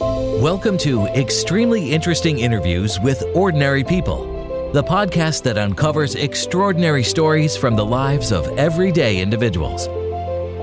[0.00, 7.74] Welcome to Extremely Interesting Interviews with Ordinary People, the podcast that uncovers extraordinary stories from
[7.74, 9.88] the lives of everyday individuals.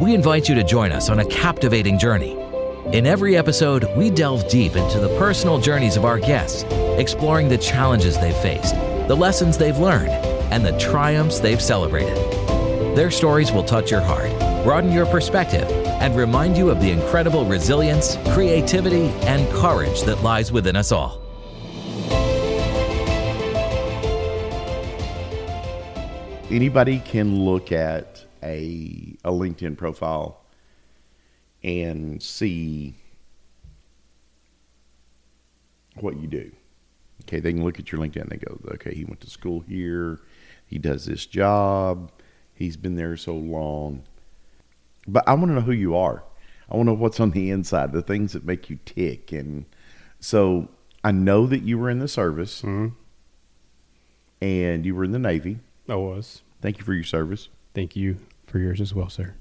[0.01, 2.31] We invite you to join us on a captivating journey.
[2.93, 6.63] In every episode, we delve deep into the personal journeys of our guests,
[6.97, 8.75] exploring the challenges they've faced,
[9.09, 10.11] the lessons they've learned,
[10.53, 12.15] and the triumphs they've celebrated.
[12.95, 14.31] Their stories will touch your heart,
[14.65, 15.69] broaden your perspective,
[16.01, 21.21] and remind you of the incredible resilience, creativity, and courage that lies within us all.
[26.49, 30.41] Anybody can look at a, a LinkedIn profile
[31.63, 32.95] and see
[35.99, 36.51] what you do.
[37.25, 39.59] Okay, they can look at your LinkedIn and they go, okay, he went to school
[39.59, 40.21] here,
[40.65, 42.11] he does this job,
[42.55, 44.01] he's been there so long.
[45.07, 46.23] But I want to know who you are.
[46.69, 49.31] I want to know what's on the inside, the things that make you tick.
[49.31, 49.65] And
[50.19, 50.67] so
[51.03, 52.95] I know that you were in the service Mm-hmm.
[54.41, 55.59] and you were in the Navy.
[55.87, 56.41] I was.
[56.61, 57.49] Thank you for your service.
[57.75, 59.35] Thank you for yours as well, sir.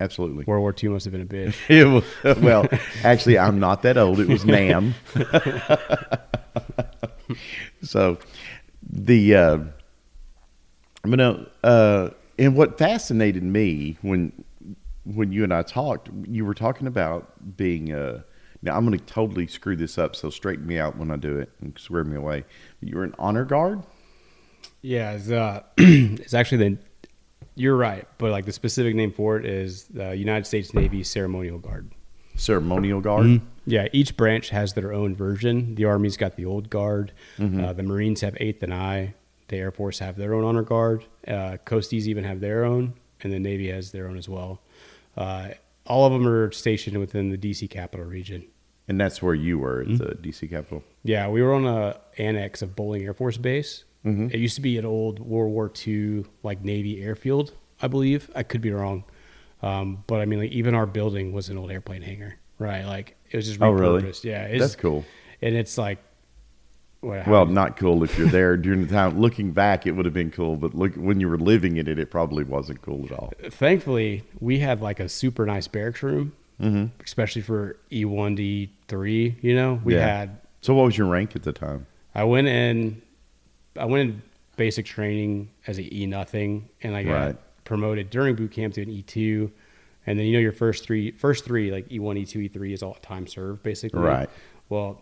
[0.00, 0.44] Absolutely.
[0.44, 1.54] World War II must have been a bitch.
[1.68, 2.66] It was, well,
[3.04, 4.18] actually, I'm not that old.
[4.18, 4.94] It was Nam.
[7.82, 8.18] so,
[8.82, 9.58] the uh,
[11.04, 14.32] I'm uh, and what fascinated me when
[15.04, 18.22] when you and I talked, you were talking about being uh
[18.62, 21.50] Now I'm gonna totally screw this up, so straighten me out when I do it
[21.60, 22.44] and swear me away.
[22.80, 23.82] You were an honor guard.
[24.82, 26.78] yeah, it's, uh, it's actually the.
[27.56, 31.58] You're right, but like the specific name for it is the United States Navy Ceremonial
[31.58, 31.90] Guard.
[32.36, 33.26] Ceremonial guard.
[33.26, 33.46] Mm-hmm.
[33.66, 35.74] Yeah, each branch has their own version.
[35.74, 37.12] The Army's got the old guard.
[37.38, 39.14] Uh, the Marines have Eighth and I.
[39.48, 41.04] The Air Force have their own honor guard.
[41.28, 44.60] Uh, Coasties even have their own, and the Navy has their own as well.
[45.16, 45.48] Uh,
[45.86, 48.44] all of them are stationed within the DC capital region.
[48.88, 49.96] And that's where you were at Mm-hmm.
[49.96, 50.82] the DC capital.
[51.04, 53.84] Yeah, we were on a annex of Bolling Air Force Base.
[54.02, 58.30] It used to be an old World War II like Navy airfield, I believe.
[58.34, 59.04] I could be wrong,
[59.62, 62.84] um, but I mean, like even our building was an old airplane hangar, right?
[62.86, 63.68] Like it was just repurposed.
[63.68, 64.12] Oh, really?
[64.22, 65.04] Yeah, it's, That's cool.
[65.42, 65.98] And it's like,
[67.02, 69.18] how- Well, not cool if you're there during the time.
[69.18, 71.98] Looking back, it would have been cool, but look when you were living in it,
[71.98, 73.32] it probably wasn't cool at all.
[73.50, 76.86] thankfully we had like a super nice barracks room, mm-hmm.
[77.04, 79.36] especially for E one D three.
[79.40, 80.06] You know, we Yeah.
[80.06, 81.86] had So, what was your rank at the time?
[82.14, 83.00] I went in,
[83.78, 84.22] I went in
[84.56, 87.36] basic training as a E nothing, and I got Right.
[87.64, 89.50] promoted during boot camp to an E two,
[90.06, 92.48] and then you know your first three, first three like E one, E two, E
[92.48, 94.00] three is all time served basically.
[94.00, 94.28] Right.
[94.68, 95.00] Well,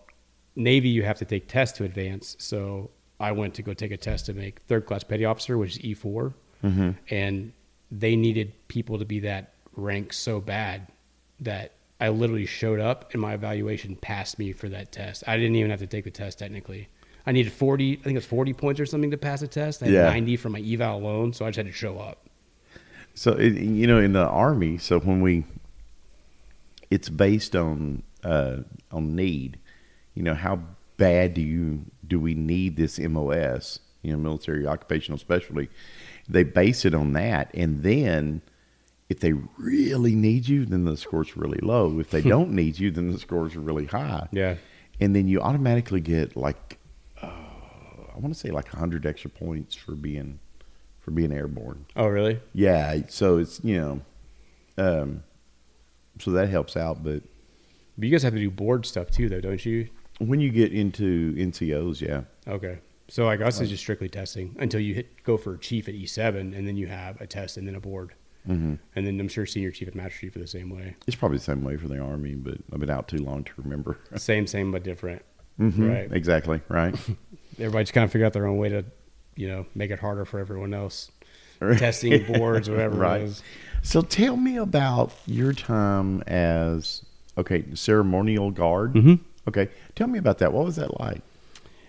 [0.58, 3.96] Navy you have to take tests to advance, so I went to go take a
[3.96, 6.90] test to make third class petty officer, which is E 4 Mm-hmm.
[7.10, 7.52] and
[7.92, 10.88] they needed people to be that rank so bad
[11.38, 11.70] that
[12.00, 15.22] I literally showed up and my evaluation passed me for that test.
[15.28, 16.88] I didn't even have to take the test technically.
[17.26, 19.82] I needed 40, I think it's 40 points or something to pass a test.
[19.84, 20.02] I had Yeah.
[20.10, 22.26] 90 from my eval alone, so I just had to show up.
[23.14, 25.44] So, it, you know, in the army, so when we,
[26.90, 28.58] it's based on uh,
[28.90, 29.58] on need.
[30.18, 30.58] You know, how
[30.96, 33.78] bad do you do we need this MOS?
[34.02, 35.68] You know, military occupational specialty.
[36.28, 38.42] They base it on that, and then
[39.08, 42.00] if they really need you, then the scores really low.
[42.00, 44.26] If they don't need you, then the scores are really high.
[44.32, 44.56] Yeah.
[45.00, 46.78] and then you automatically get like,
[47.22, 50.40] uh, I want to say like hundred extra points for being
[50.98, 51.86] for being airborne.
[51.94, 52.40] Oh, really?
[52.54, 54.00] Yeah, so it's you know,
[54.84, 55.22] um,
[56.18, 57.04] so that helps out.
[57.04, 57.22] But
[57.96, 59.88] But you guys have to do board stuff too, though, don't you?
[60.18, 62.78] When you get into NCOs, yeah, Okay.
[63.10, 66.54] So like us is just strictly testing until you hit go for chief at E7,
[66.56, 68.12] and then you have a test and then a board.
[68.46, 68.74] mm-hmm.
[68.96, 70.94] And then I'm sure senior chief and master chief are the same way.
[71.06, 72.34] it's probably the same way for the army.
[72.34, 73.98] But I've been out too long to remember.
[74.16, 75.22] Same, same, but different.
[75.58, 76.12] Mhm, Right.
[76.12, 76.60] Exactly.
[76.68, 76.94] Right.
[77.58, 78.84] Everybody just kind of figure out their own way to,
[79.36, 81.10] you know, make it harder for everyone else.
[81.78, 83.22] Testing boards, whatever Right.
[83.22, 83.42] it is.
[83.82, 87.04] So tell me about your time as
[87.38, 88.92] okay ceremonial guard.
[88.94, 89.20] Mhm.
[89.48, 90.52] Okay, tell me about that.
[90.52, 91.22] What was that like?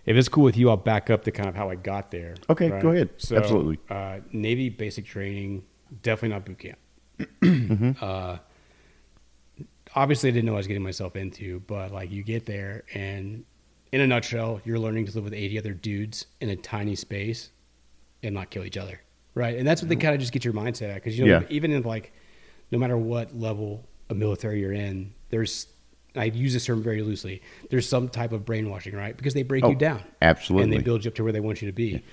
[0.05, 2.35] If it's cool with you, I'll back up to kind of how I got there.
[2.49, 3.09] Okay, go ahead.
[3.17, 3.79] So, Absolutely.
[3.89, 5.63] Uh, Navy basic training,
[6.01, 6.79] definitely not boot camp.
[7.41, 7.91] Mm-hmm.
[8.01, 8.37] uh,
[9.95, 12.83] obviously, I didn't know what I was getting myself into, but like you get there,
[12.93, 13.43] and
[13.91, 17.49] in a nutshell, you're learning to live with 80 other dudes in a tiny space
[18.23, 19.01] and not kill each other,
[19.35, 19.57] right?
[19.57, 21.39] And that's what they kind of just get your mindset at, because you know.
[21.39, 21.45] Yeah.
[21.49, 22.13] even in like,
[22.71, 25.67] no matter what level of military you're in, there's
[26.15, 27.41] I use this term very loosely.
[27.69, 29.15] There's some type of brainwashing, right?
[29.15, 30.63] Because they break Oh, you down, absolutely.
[30.63, 32.03] and they build you up to where they want you to be.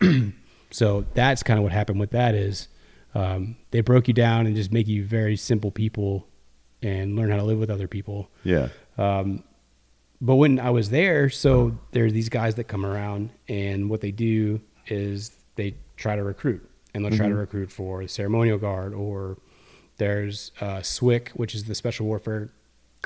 [0.70, 2.68] so that's kind of what happened with that is
[3.14, 6.26] um, they broke you down and just make you very simple people
[6.82, 8.28] and learn how to live with other people.
[8.44, 8.68] Yeah.
[8.98, 9.42] Um,
[10.20, 14.10] but when I was there, so there's these guys that come around, and what they
[14.10, 18.94] do is they try to recruit, and they'll try to recruit for the ceremonial guard,
[18.94, 19.38] or
[19.98, 22.50] there's uh, SWCC, which is the Special Warfare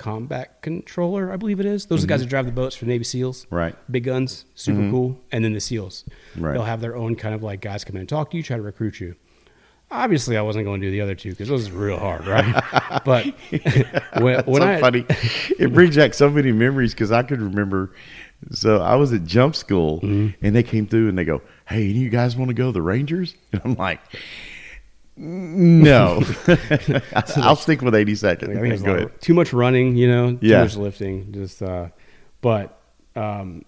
[0.01, 1.85] Combat Controller, I believe it is.
[1.87, 3.75] Those are the guys that drive the boats for Navy SEALs, Right.
[3.91, 6.05] Big guns, super cool, and then the SEALs.
[6.37, 6.53] Right.
[6.55, 8.57] They'll have their own kind of like guys come in and talk to you, try
[8.57, 9.15] to recruit you.
[9.93, 13.03] Obviously, I wasn't going to do the other two because those is real hard, right?
[13.05, 13.27] but
[14.23, 15.05] when, when so I funny.
[15.59, 17.93] It brings back so many memories because I could remember.
[18.53, 20.47] So I was at jump school Mm-hmm.
[20.47, 22.73] and they came through and they go, "Hey, any you guys want to go to
[22.73, 24.01] the Rangers?" And I'm like,
[25.21, 26.23] "No,
[27.37, 29.21] I'll stick with 80 seconds." I think it's go ahead.
[29.21, 30.63] too much running, you know, too Yeah.
[30.63, 31.33] much lifting.
[31.33, 31.89] Just, uh,
[32.41, 32.81] but
[33.17, 33.65] um,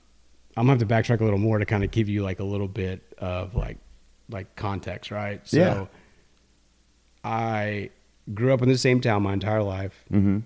[0.56, 2.44] I'm gonna have to backtrack a little more to kind of give you like a
[2.44, 3.78] little bit of like
[4.30, 5.46] like context, right?
[5.46, 5.86] So Yeah.
[7.24, 7.90] I
[8.32, 10.04] grew up in the same town my entire life.
[10.12, 10.38] Mm-hmm.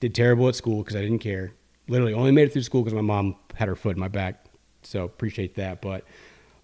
[0.00, 1.52] Did terrible at school because I didn't care.
[1.88, 4.44] Literally, only made it through school because my mom had her foot in my back.
[4.82, 5.82] So appreciate that.
[5.82, 6.04] But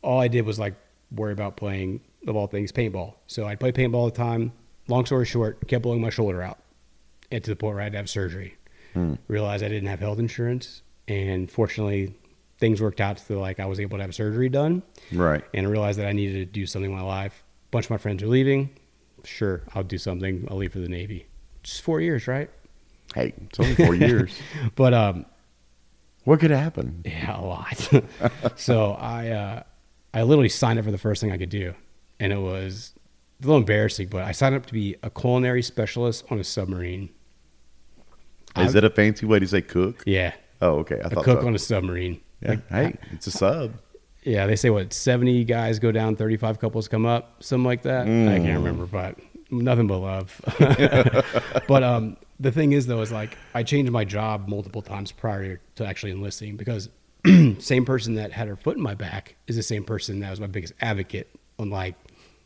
[0.03, 0.75] all I did was like
[1.15, 3.15] worry about playing of all things paintball.
[3.27, 4.53] So I'd play paintball all the time.
[4.89, 6.59] Long story short, kept blowing my shoulder out,
[7.31, 8.57] and to the point where I had to have surgery.
[9.29, 12.15] Realized I didn't have health insurance, and fortunately,
[12.59, 14.83] things worked out to like I was able to have surgery done
[15.13, 15.45] Right.
[15.53, 17.45] and I realized that I needed to do something in my life.
[17.67, 18.71] A bunch of my friends are leaving.
[19.23, 20.49] Sure, I'll do something.
[20.51, 21.27] I'll leave for the Navy.
[21.63, 22.49] Just four years, right?
[23.15, 24.33] Hey, it's only four years.
[24.77, 25.27] But um,
[26.25, 27.03] What could happen?
[27.05, 27.91] yeah, a lot.
[28.57, 29.63] so I uh,
[30.15, 31.75] I literally signed up for the first thing I could do,
[32.21, 32.93] and it was
[33.41, 34.09] a little embarrassing.
[34.09, 37.11] But I signed up to be a culinary specialist on a submarine.
[38.57, 40.03] Is that a fancy way to say cook?
[40.07, 40.33] Yeah,
[40.63, 40.97] Oh, okay.
[40.97, 41.47] I a thought cook so.
[41.47, 42.21] on a submarine.
[42.41, 42.51] Yeah.
[42.51, 43.75] Like, hey, it's a sub.
[44.23, 48.03] Yeah, they say what seventy guys go down, thirty-five couples come up, something like that.
[48.07, 49.19] I can't remember, but
[49.51, 50.41] nothing but love.
[51.69, 55.61] but um, the thing is, though, is like I changed my job multiple times prior
[55.77, 56.89] to actually enlisting because
[57.59, 60.41] same person that had her foot in my back is the same person that was
[60.41, 61.95] my biggest advocate on like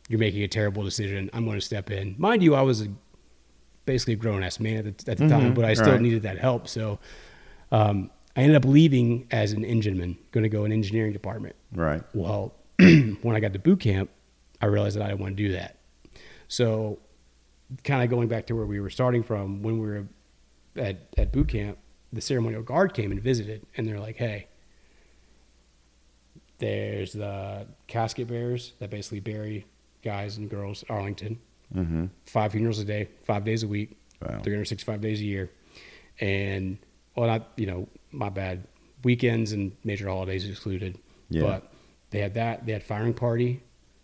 [0.08, 1.30] you're making a terrible decision.
[1.32, 2.14] I'm going to step in.
[2.18, 2.88] Mind you, I was a,
[3.86, 6.00] basically a grown ass man at the, at the time, but I still right.
[6.00, 6.66] needed that help.
[6.66, 6.98] So
[7.70, 11.54] um, I ended up leaving as an engineman, going to go in engineering department.
[11.72, 12.02] Right.
[12.12, 14.10] Well, when I got to boot camp,
[14.60, 15.76] I realized that I didn't want to do that.
[16.48, 16.98] So,
[17.84, 20.06] kind of going back to where we were starting from, when we were
[20.76, 21.78] at, at boot camp,
[22.12, 24.48] the ceremonial guard came and visited, and they're like, hey,
[26.60, 29.66] there's the casket bearers that basically bury
[30.02, 31.40] guys and girls at Arlington.
[31.74, 32.06] Mm-hmm.
[32.26, 34.40] Five funerals a day, five days a week, Wow.
[34.42, 35.50] 365 days a year.
[36.20, 36.78] And,
[37.16, 38.66] well, not, you know, my bad.
[39.02, 40.98] Weekends and major holidays excluded.
[41.30, 41.42] Yeah.
[41.42, 41.72] But
[42.10, 42.66] they had that.
[42.66, 43.62] They had firing party.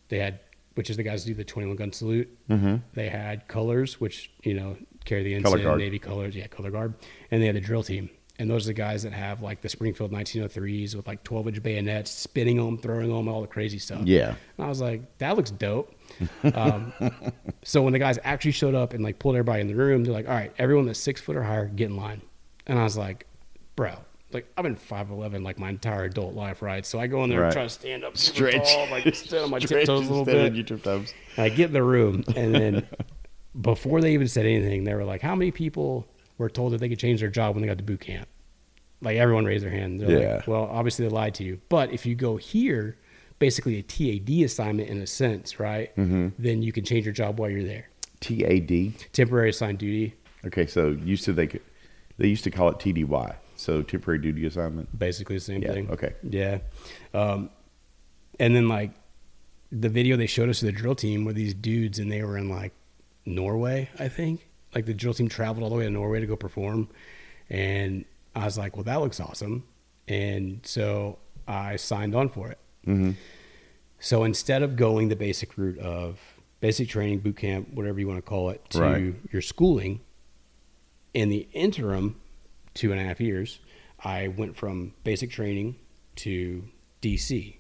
[0.08, 0.40] They had,
[0.74, 2.34] which is the guys who do the 21 gun salute.
[2.48, 2.76] Mm-hmm.
[2.94, 5.52] They had colors, which, you know, carry the ensign.
[5.76, 6.34] Navy colors.
[6.34, 6.94] Yeah, color guard.
[7.30, 8.08] And they had the drill team.
[8.38, 11.62] And those are the guys that have like the Springfield 1903s with like 12 inch
[11.62, 14.02] bayonets, spinning them, throwing them, all the crazy stuff.
[14.04, 14.34] Yeah.
[14.58, 15.92] And I was like, that looks dope.
[16.54, 16.92] Um,
[17.62, 20.12] so when the guys actually showed up and like pulled everybody in the room, they're
[20.12, 22.20] like, all right, everyone that's six foot or higher, get in line.
[22.66, 23.26] And I was like,
[23.74, 23.94] bro,
[24.32, 26.84] like I've been 5'11 like my entire adult life, right?
[26.86, 27.46] So I go in there Right.
[27.46, 28.72] and try to stand up, Stretch.
[28.72, 30.36] tall, like stand on my tiptoes a little bit.
[31.38, 32.86] I get in the room, and then
[33.60, 36.06] before they even said anything, they were like, "How many people
[36.38, 38.28] were told that they could change their job when they got to boot camp?"
[39.02, 40.00] Like everyone raised their hand.
[40.00, 40.34] They're Yeah.
[40.36, 42.96] like, "Well, obviously they lied to you." But if you go here,
[43.38, 45.94] basically a TAD assignment in a sense, right?
[45.96, 46.28] Mm-hmm.
[46.38, 47.88] Then you can change your job while you're there.
[48.20, 48.94] TAD.
[49.12, 50.14] Temporary assigned duty,
[50.46, 51.60] Okay, so used to they could,
[52.18, 54.98] they used to call it TDY, so temporary duty assignment.
[54.98, 55.90] basically the same Yeah, thing.
[55.90, 56.14] okay.
[56.22, 56.58] Yeah.
[57.12, 57.50] Um,
[58.40, 58.92] and then like
[59.70, 62.38] the video they showed us of the drill team were these dudes and they were
[62.38, 62.72] in like
[63.26, 64.48] Norway, I think.
[64.76, 66.88] Like the drill team traveled all the way to Norway to go perform.
[67.48, 68.04] And
[68.34, 69.64] I was like, well, that looks awesome.
[70.06, 71.18] And so
[71.48, 72.58] I signed on for it.
[72.86, 73.12] Mm-hmm.
[74.00, 76.20] So instead of going the basic route of
[76.60, 79.14] basic training, boot camp, whatever you want to call it, to Right.
[79.32, 80.00] your schooling,
[81.14, 82.20] in the interim,
[82.74, 83.60] two and a half years,
[84.04, 85.76] I went from basic training
[86.16, 86.64] to
[87.00, 87.56] DC.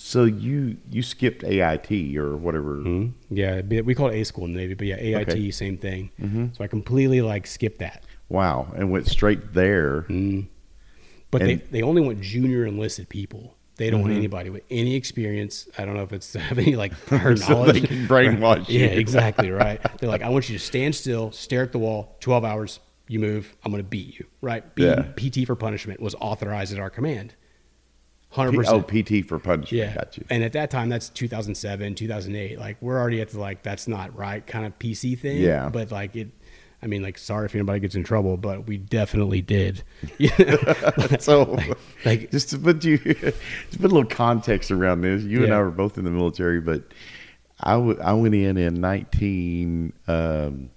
[0.00, 2.76] So you you skipped AIT or whatever.
[2.76, 3.08] Hmm?
[3.30, 5.50] Yeah, we call it A school in the Navy, but yeah, AIT, Okay.
[5.50, 6.10] same thing.
[6.20, 6.46] Mm-hmm.
[6.52, 8.04] So I completely like skipped that.
[8.28, 10.02] Wow, and went straight there.
[10.02, 10.42] Hmm.
[11.32, 13.56] But they, And- they only want junior enlisted people.
[13.76, 14.18] They don't want mm-hmm.
[14.18, 15.68] anybody with any experience.
[15.76, 17.80] I don't know if it's to have any like prior So knowledge.
[17.82, 18.78] they can brainwash you.
[18.80, 19.80] Yeah, exactly right.
[19.98, 22.78] They're like, I want you to stand still, stare at the wall, twelve hours.
[23.08, 24.26] You move, I'm going to beat you.
[24.42, 24.62] Right?
[24.76, 25.02] Beat, Yeah.
[25.16, 27.34] PT for punishment was authorized at our command.
[28.30, 28.84] Hundred P- percent.
[28.92, 29.72] oh, PT for punishment.
[29.72, 30.24] Yeah, Got you.
[30.28, 32.58] And at that time, that's 2007, 2008.
[32.58, 35.38] Like we're already at the like that's not right kind of PC thing.
[35.40, 35.70] Yeah.
[35.70, 36.28] But like it,
[36.82, 39.82] I mean, like, sorry if anybody gets in trouble, but we definitely did.
[41.20, 41.58] so,
[42.04, 43.32] like- just to put you, to
[43.72, 46.84] put a little context around this, you and I were both in the military, but
[47.60, 50.70] I, w- I went in in 19, um,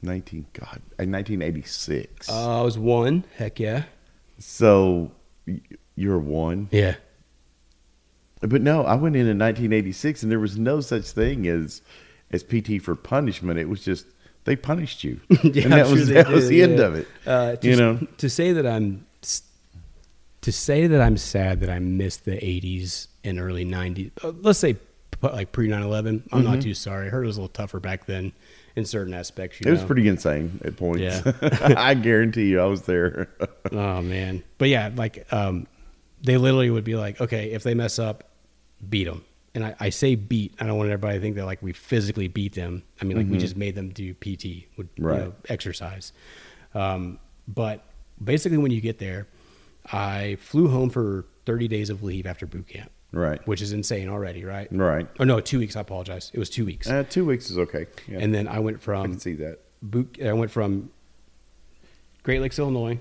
[0.00, 2.30] 19, God, in 1986.
[2.30, 3.24] Uh, I was one.
[3.36, 3.82] Heck yeah.
[4.38, 5.10] so
[6.00, 6.68] you're one.
[6.70, 6.96] Yeah.
[8.40, 11.82] But no, I went in in 1986 and there was no such thing as,
[12.30, 13.58] as PT for punishment.
[13.58, 14.06] It was just,
[14.44, 15.20] they punished you.
[15.44, 17.06] Yeah, and that I'm was, sure that was did, the end of it.
[17.26, 17.98] Uh, to, you know?
[18.18, 19.04] to say that I'm
[20.42, 24.10] to say that I'm sad that I missed the 80s and early 90s.
[24.24, 24.76] Uh, let's say
[25.20, 26.06] like pre 9/11.
[26.06, 26.42] I'm Mm-hmm.
[26.44, 27.08] not too sorry.
[27.08, 28.32] I heard it was a little tougher back then
[28.74, 29.60] in certain aspects.
[29.60, 31.02] You It was pretty insane at points.
[31.02, 31.32] Yeah.
[31.76, 33.28] I guarantee you I was there.
[33.72, 35.66] Oh man, but yeah, like um,
[36.22, 38.24] they literally would be like, okay, if they mess up,
[38.88, 39.24] beat them.
[39.54, 40.54] And I, I say beat.
[40.60, 42.84] I don't want everybody to think that like we physically beat them.
[43.00, 46.12] I mean, like we just made them do PT, would you know, exercise.
[46.72, 47.82] Um, but
[48.22, 49.26] basically, when you get there,
[49.92, 53.44] I flew home for 30 days of leave after boot camp, right.
[53.46, 54.68] which is insane already, right?
[54.70, 55.08] Right.
[55.18, 55.74] Or no, two weeks.
[55.74, 56.30] I apologize.
[56.32, 56.88] It was two weeks.
[56.88, 57.86] Uh, two weeks is okay.
[58.06, 58.18] Yeah.
[58.20, 59.58] And then I went I from can see that.
[59.82, 60.18] boot.
[60.24, 60.90] I went from
[62.22, 63.00] Great Lakes, Illinois,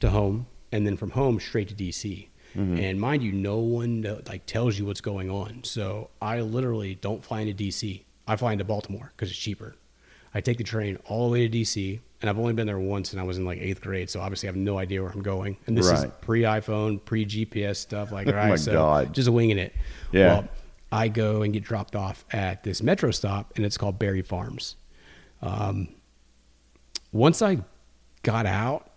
[0.00, 2.28] to home, and then from home straight to DC.
[2.54, 2.76] Mm-hmm.
[2.78, 5.64] And mind you, no one like tells you what's going on.
[5.64, 8.02] So I literally don't fly into DC.
[8.26, 9.74] I fly into Baltimore because it's cheaper.
[10.34, 13.12] I take the train all the way to DC, and I've only been there once,
[13.12, 15.22] and I was in like eighth grade, so obviously I have no idea where I'm
[15.22, 15.56] going.
[15.66, 18.10] And this is pre iPhone, pre GPS stuff.
[18.10, 19.14] Like, Oh all right, my so God.
[19.14, 19.72] just winging it.
[20.10, 20.26] Yeah.
[20.26, 20.48] Well,
[20.90, 24.76] I go and get dropped off at this metro stop, and it's called Barry Farms.
[25.42, 25.88] Um,
[27.12, 27.58] once I
[28.22, 28.90] got out,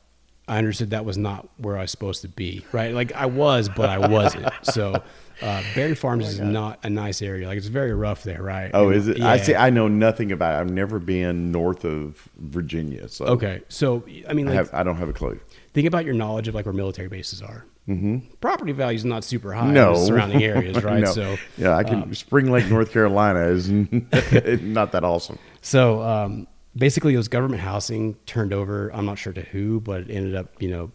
[0.48, 2.66] I understood that was not where I was supposed to be.
[2.72, 4.48] Right, like I was, but I wasn't.
[4.64, 5.04] so,
[5.42, 7.48] uh, Barry Farms is not a nice area.
[7.48, 8.72] Like it's very rough there, right?
[8.74, 9.22] Oh, And- is it?
[9.22, 9.56] I see.
[9.56, 10.62] I know nothing about it.
[10.62, 14.70] I've never been north of Virginia, so Okay, so I mean, I have.
[14.74, 15.40] I don't have a clue.
[15.74, 17.66] think about your knowledge of like where military bases are.
[17.90, 18.18] Mm-hmm.
[18.42, 21.04] Property value is not super high No, in the surrounding areas, right?
[21.04, 21.12] No.
[21.14, 22.14] So, yeah, I can.
[22.16, 23.70] Spring Lake, North Carolina is
[24.62, 25.40] not that awesome.
[25.62, 26.48] So um,
[26.78, 28.90] basically, it was government housing turned over.
[28.94, 30.92] I'm not sure to who, but it ended up, you know,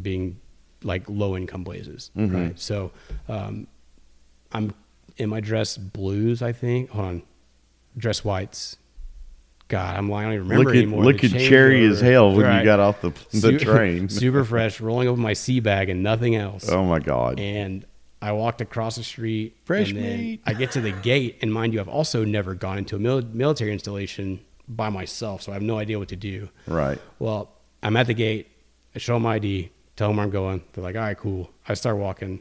[0.00, 0.38] being
[0.82, 2.36] like low income blazes, Mm-hmm.
[2.36, 2.58] right?
[2.58, 2.90] So
[3.28, 3.66] um,
[4.52, 4.72] I'm
[5.16, 6.90] in my dress blues, I think.
[6.90, 7.22] Hold on,
[7.96, 8.76] dress whites.
[9.68, 10.26] God, I'm lying.
[10.26, 11.04] I don't even remember look at anymore.
[11.04, 12.58] look at cherry as hell when Right.
[12.58, 14.08] you got off the the Su- train.
[14.08, 17.38] super fresh, rolling over my sea bag and nothing else Oh my god!
[17.38, 17.84] and
[18.22, 19.56] I walked across the street.
[19.64, 20.42] Fresh and then meat.
[20.44, 23.22] I get to the gate, and mind you, I've also never gone into a mil-
[23.32, 24.40] military installation
[24.76, 26.48] by myself, so I have no idea what to do.
[26.66, 26.98] Right.
[27.18, 27.50] Well,
[27.82, 28.48] I'm at the gate.
[28.94, 30.62] I show them my ID, tell them where I'm going.
[30.72, 32.40] They're like, "All right, cool." I start walking,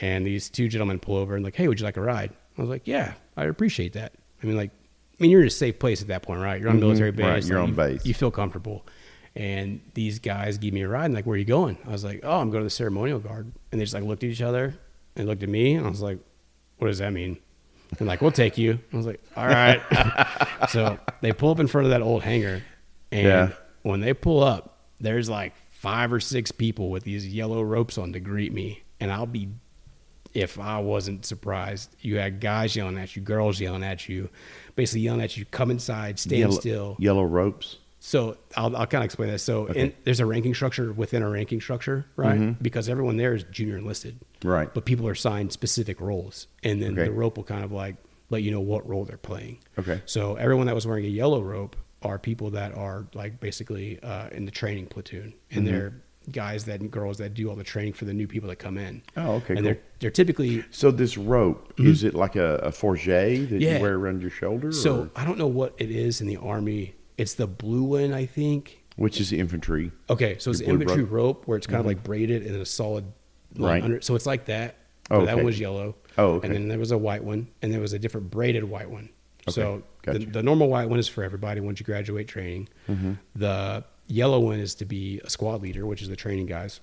[0.00, 2.60] and these two gentlemen pull over and like, "Hey, would you like a ride?" I
[2.60, 5.78] was like, "Yeah, I appreciate that." I mean, like, I mean, you're in a safe
[5.78, 6.60] place at that point, right?
[6.60, 7.24] You're on a military base.
[7.24, 7.32] Mm-hmm.
[7.32, 8.06] Right, you're like, on you- base.
[8.06, 8.86] You feel comfortable.
[9.36, 11.78] And these guys give me a ride and like, where are you going?
[11.86, 13.52] I was like, oh, I'm going to the ceremonial guard.
[13.70, 14.74] And they just like looked at each other
[15.14, 15.74] and looked at me.
[15.74, 16.18] And I was like,
[16.78, 17.38] what does that mean?
[17.98, 18.78] And like, we'll take you.
[18.92, 19.80] I was like, all right.
[20.68, 22.62] so they pull up in front of that old hangar.
[23.10, 23.48] And Yeah.
[23.82, 28.12] when they pull up, there's like five or six people with these yellow ropes on
[28.12, 28.82] to greet me.
[29.00, 29.48] And I'll be,
[30.34, 34.28] if I wasn't surprised, you had guys yelling at you, girls yelling at you,
[34.76, 36.96] basically yelling at you, come inside, stand yellow, still.
[37.00, 37.78] Yellow ropes.
[38.02, 39.40] So I'll, I'll kind of explain that.
[39.40, 42.60] So in, there's a ranking structure within a ranking structure, right?
[42.62, 44.72] Because everyone there is junior enlisted, Right.
[44.72, 47.04] But people are assigned specific roles, and then Okay.
[47.04, 47.96] the rope will kind of like
[48.30, 49.58] let you know what role they're playing.
[49.78, 50.00] Okay.
[50.06, 54.28] So everyone that was wearing a yellow rope are people that are like basically uh,
[54.30, 55.64] in the training platoon, and Mm-hmm.
[55.66, 55.92] they're
[56.32, 58.78] guys that and girls that do all the training for the new people that come
[58.78, 59.02] in.
[59.16, 59.84] Oh, okay, And they're cool.
[60.00, 63.58] they're typically So this rope is it like a, a fourragère Mm-hmm.
[63.58, 63.76] Yeah.
[63.76, 64.70] you wear around your shoulder?
[64.72, 66.94] so or- I don't know what it is in the army.
[67.20, 68.82] It's the blue one, I think.
[68.96, 69.92] which is infantry?
[70.08, 71.36] Okay, so it's Your an blue infantry rope?
[71.38, 73.04] rope, where it's kind of like braided and a solid
[73.56, 73.82] Right.
[73.82, 74.00] under.
[74.00, 74.76] So it's like that.
[75.10, 75.96] Oh, but that one was yellow.
[76.18, 76.46] Oh, okay.
[76.46, 79.08] And then there was a white one, and there was a different braided white one.
[79.48, 79.52] Okay.
[79.52, 82.68] So the, the normal white one is for everybody once you graduate training.
[82.88, 83.14] Mm-hmm.
[83.34, 86.80] The yellow one is to be a squad leader, which is the training guys.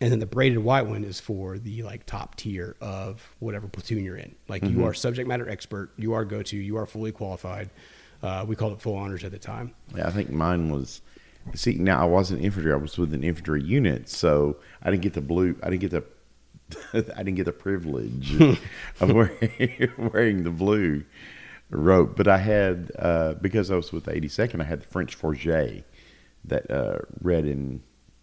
[0.00, 4.04] And then the braided white one is for the like top tier of whatever platoon
[4.04, 4.34] you're in.
[4.48, 4.80] Like Mm-hmm.
[4.80, 7.70] you are subject matter expert, you are go to, you are fully qualified.
[8.22, 9.74] Uh, we called it full honors at the time.
[9.96, 11.02] Yeah, I think mine was.
[11.54, 12.72] See, now I wasn't infantry.
[12.72, 15.56] I was with an infantry unit, so I didn't get the blue.
[15.62, 16.04] I didn't get the.
[17.16, 18.38] I didn't get the privilege
[19.00, 21.04] of wearing, wearing the blue
[21.70, 24.60] rope, but I had uh, because I was with the 82nd.
[24.60, 25.84] I had the French fourragère,
[26.44, 27.80] that uh, red and,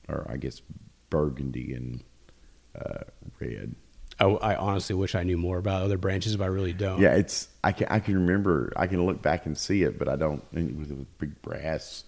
[0.08, 0.62] or I guess
[1.10, 2.04] burgundy and
[2.80, 3.04] uh,
[3.40, 3.76] red.
[4.20, 7.02] I, I honestly wish I knew more about other branches, but I really don't.
[7.02, 10.08] Yeah, it's I can I can remember I can look back and see it, but
[10.08, 12.04] I don't and with a big brass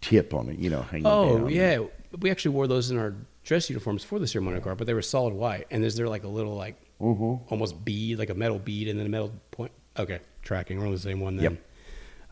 [0.00, 1.50] tip on it, you know, hanging Oh down.
[1.50, 1.80] yeah,
[2.20, 5.02] we actually wore those in our dress uniforms for the ceremonial guard, but they were
[5.02, 5.66] solid white.
[5.70, 7.52] And is there like a little like Mm-hmm.
[7.52, 9.70] almost bead, like a metal bead, and then a metal point?
[9.98, 10.78] Okay, tracking.
[10.78, 11.58] We're on the same one then.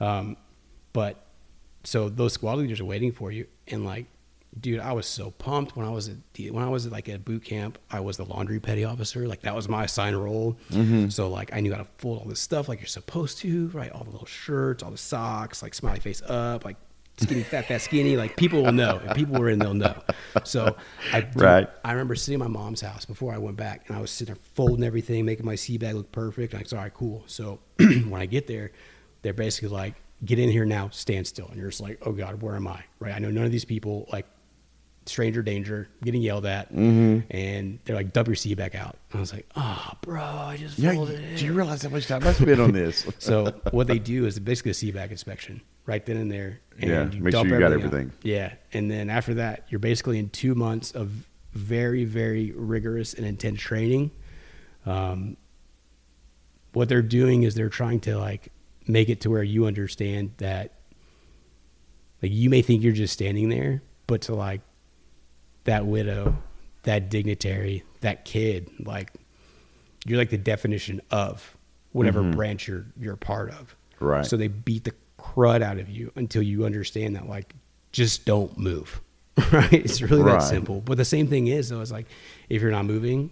[0.00, 0.08] Yep.
[0.08, 0.36] Um,
[0.92, 1.24] but
[1.84, 4.06] so those squad leaders are waiting for you, and like,
[4.60, 7.08] dude, I was so pumped when I was at the, when I was at like
[7.08, 7.78] at boot camp.
[7.90, 10.56] I was the laundry petty officer, like that was my assigned role.
[10.70, 11.08] Mm-hmm.
[11.08, 13.90] So like, I knew how to fold all this stuff like you're supposed to, right?
[13.90, 16.76] All the little shirts, all the socks, like smiley face up, like
[17.16, 18.16] skinny, fat, fat, skinny.
[18.16, 19.00] Like people will know.
[19.04, 20.00] If people were in, they'll know.
[20.44, 20.76] So
[21.12, 21.68] I, Right.
[21.84, 24.34] I remember sitting at my mom's house before I went back, and I was sitting
[24.34, 26.54] there folding everything, making my sea bag look perfect.
[26.54, 28.72] And I "All right, cool." So when I get there,
[29.22, 29.94] they're basically like,
[30.24, 32.84] "Get in here now, stand still." And you're just like, "Oh God, where am I?"
[32.98, 33.14] Right?
[33.14, 34.08] I know none of these people.
[34.12, 34.26] Like,
[35.06, 37.20] stranger danger, getting yelled at, Mm-hmm.
[37.30, 40.56] and they're like, "Dump your sea bag out." And I was like, "Oh, bro, I
[40.56, 43.06] just Yeah, folded it." do you realize how much time I spent on this?
[43.18, 46.60] So what they do is basically a sea bag inspection right then and there.
[46.78, 47.72] And Yeah, make sure you got out.
[47.72, 48.12] everything.
[48.22, 51.10] Yeah, and then after that, you're basically in two months of
[51.52, 54.10] very, very rigorous and intense training.
[54.86, 55.36] Um,
[56.72, 58.48] what they're doing is they're trying to like
[58.88, 60.72] make it to where you understand that,
[62.22, 64.60] like you may think you're just standing there, but to like
[65.64, 66.36] that widow,
[66.82, 69.12] that dignitary, that kid, like
[70.06, 71.56] you're like the definition of
[71.92, 73.76] whatever branch you're you're part of.
[73.96, 74.04] Mm-hmm.
[74.04, 74.26] Right.
[74.26, 77.54] So they beat the crud out of you until you understand that like
[77.92, 79.00] just don't move.
[79.52, 79.72] right?
[79.72, 80.40] It's really Right.
[80.40, 80.80] that simple.
[80.80, 82.06] But the same thing is though, it's like
[82.48, 83.30] if you're not moving,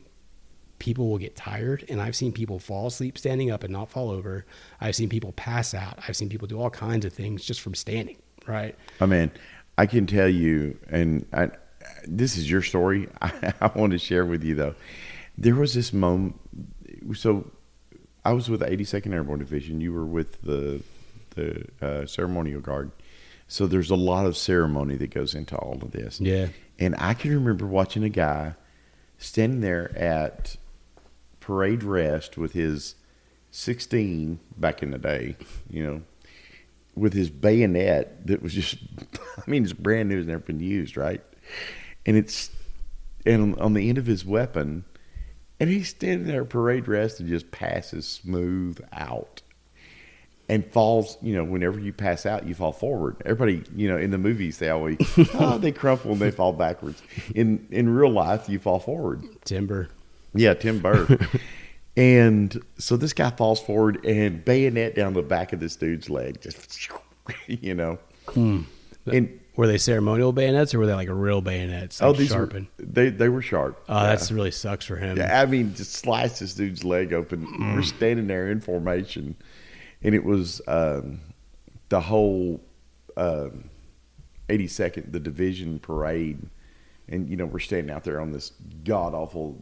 [0.78, 1.84] people will get tired.
[1.88, 4.44] And I've seen people fall asleep standing up and not fall over.
[4.80, 5.98] I've seen people pass out.
[6.08, 8.16] I've seen people do all kinds of things just from standing.
[8.48, 8.76] Right.
[9.00, 9.30] I mean,
[9.78, 11.50] I can tell you, and I,
[12.06, 13.08] this is your story.
[13.22, 14.74] I, I want to share with you though.
[15.38, 16.38] There was this moment.
[17.14, 17.50] So,
[18.24, 19.80] I was with the 82nd Airborne Division.
[19.80, 20.82] You were with the
[21.34, 22.90] the uh, ceremonial guard.
[23.48, 26.20] So there's a lot of ceremony that goes into all of this.
[26.20, 26.48] Yeah.
[26.78, 28.54] And I can remember watching a guy
[29.18, 30.56] standing there at
[31.40, 32.94] parade rest with his
[33.50, 35.36] 16 back in the day,
[35.68, 36.02] you know,
[36.94, 38.78] with his bayonet that was just,
[39.36, 41.22] I mean, it's brand new, it's never been used, right?
[42.06, 42.50] And it's,
[43.24, 44.84] and on the end of his weapon,
[45.60, 49.42] and he's standing there parade rest and just passes smooth out
[50.48, 53.16] and falls, you know, whenever you pass out, you fall forward.
[53.24, 54.98] Everybody, you know, in the movies, they always,
[55.34, 57.02] oh, they crumple and they fall backwards.
[57.34, 59.24] In in real life, you fall forward.
[59.44, 59.88] Timber.
[60.34, 61.18] Yeah, Tim Burr.
[61.96, 66.40] and so this guy falls forward and bayonet down the back of this dude's leg,
[66.40, 66.88] just,
[67.46, 67.98] you know.
[68.28, 68.62] Hmm.
[69.06, 72.00] And Were they ceremonial bayonets or were they like a real bayonets?
[72.00, 72.68] Like oh, these sharpened?
[72.78, 73.84] were they they were sharp.
[73.88, 75.18] Oh, that's really sucks for him.
[75.18, 77.74] Yeah, I mean, just sliced this dude's leg open.
[77.74, 79.36] We're standing there in formation,
[80.02, 81.20] and it was um,
[81.90, 82.62] the whole
[83.18, 83.68] um,
[84.48, 86.38] 82nd, the division parade,
[87.08, 88.52] and you know we're standing out there on this
[88.84, 89.60] god awful,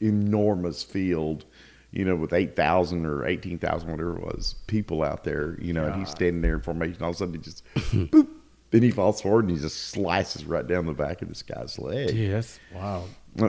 [0.00, 1.44] enormous field,
[1.90, 5.74] you know, with eight thousand or eighteen thousand, whatever it was, people out there, you
[5.74, 7.02] know, and he's standing there in formation.
[7.02, 8.28] All of a sudden, he just boop.
[8.70, 11.78] Then he falls forward and he just slices right down the back of this guy's
[11.78, 12.16] leg.
[12.30, 13.04] That's wow.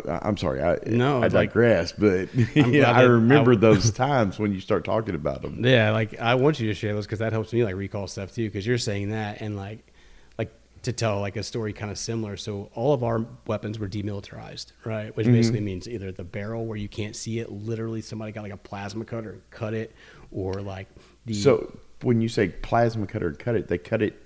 [0.07, 4.39] I'm sorry, I, No, I it's like- digress, but yeah, I remember I- those times
[4.39, 5.63] when you start talking about them.
[5.65, 8.33] Yeah, like I want you to share those because that helps me like recall stuff
[8.33, 8.47] too.
[8.47, 9.91] Because you're saying that and like,
[10.37, 10.51] like
[10.83, 12.37] to tell like a story kind of similar.
[12.37, 15.15] So all of our weapons were demilitarized, right?
[15.15, 15.35] Which mm-hmm.
[15.35, 18.57] basically means either the barrel where you can't see it, literally somebody got like a
[18.57, 19.95] plasma cutter and cut it,
[20.31, 20.87] or like
[21.25, 24.20] the So when you say plasma cutter and cut it, they cut it.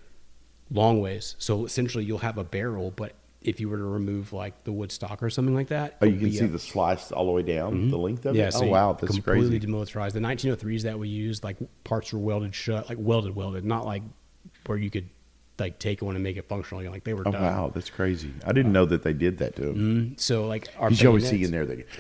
[0.72, 1.36] Long ways.
[1.40, 4.92] So essentially, you'll have a barrel, but if you were to remove like the wood
[4.92, 7.44] stock or something like that, Oh, you can see a- the slice all the way
[7.44, 8.40] down the length of Mm-hmm.
[8.40, 8.54] Yeah, it.
[8.54, 9.72] so oh wow, that's completely crazy.
[9.72, 10.14] demilitarized.
[10.14, 14.02] The 1903s that we used, like parts were welded shut, like welded, welded, not like
[14.66, 15.08] where you could
[15.60, 16.82] like take one and make it functional.
[16.82, 17.42] You know, like they were Oh done.
[17.44, 18.32] wow, that's crazy.
[18.46, 19.76] I didn't know that they did that to them.
[20.16, 20.20] Mhm.
[20.20, 21.86] So like our you always see in there they.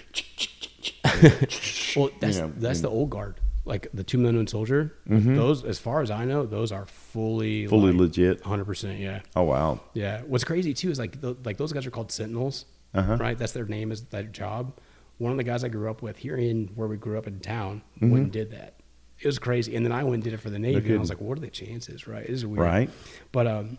[1.95, 3.35] Well, that's know, that's and- the old guard.
[3.67, 7.69] Like the two unknown soldier, those as far as I know, those are fully Mm-hmm.
[7.69, 8.43] Fully like, legit.
[8.43, 8.99] 100%.
[8.99, 9.21] Yeah.
[9.35, 10.21] Oh wow, Yeah.
[10.21, 13.17] What's crazy too is like the, like those guys are called sentinels, Uh-huh.
[13.19, 13.37] right?
[13.37, 14.77] That's their name is that job.
[15.17, 17.39] One of the guys I grew up with here in where we grew up in
[17.39, 18.11] town Mm-hmm.
[18.11, 18.73] went and did that.
[19.19, 20.99] It was crazy, and then I went and did it for the Navy, and I
[20.99, 22.27] was like, "What are the chances?" Right?
[22.27, 22.89] This is weird, Right.
[23.31, 23.77] But um,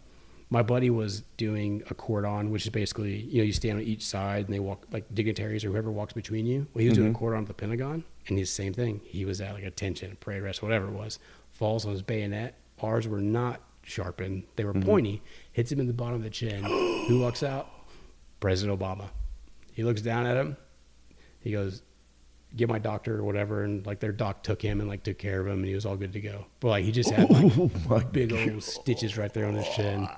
[0.49, 4.03] my buddy was doing a cordon, which is basically you know you stand on each
[4.05, 6.67] side and they walk like dignitaries or whoever walks between you.
[6.73, 7.17] Well, he was doing Mm-hmm.
[7.17, 9.01] a cordon at the Pentagon, and he's the same thing.
[9.05, 11.19] He was at like attention, parade rest, whatever it was,
[11.53, 12.55] falls on his bayonet.
[12.83, 14.89] Ours were not sharpened; they were Mm-hmm.
[14.89, 15.23] pointy.
[15.53, 16.63] Hits him in the bottom of the chin.
[17.09, 17.69] Who walks out?
[18.41, 19.09] President Obama.
[19.73, 20.57] He looks down at him.
[21.41, 21.83] He goes,
[22.55, 25.41] get my doctor or whatever, and like their doc took him and like took care
[25.41, 26.47] of him, and he was all good to go.
[26.61, 27.53] But like he just had like
[27.91, 30.09] Oh big old stitches right there on his chin.